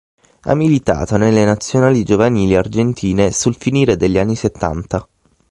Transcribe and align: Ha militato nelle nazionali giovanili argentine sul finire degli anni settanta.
Ha 0.41 0.55
militato 0.55 1.15
nelle 1.15 1.45
nazionali 1.45 2.03
giovanili 2.03 2.55
argentine 2.55 3.31
sul 3.31 3.53
finire 3.55 3.97
degli 3.97 4.17
anni 4.17 4.35
settanta. 4.35 5.07